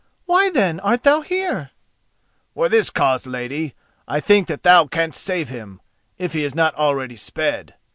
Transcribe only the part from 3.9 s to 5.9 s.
I think that thou canst save him,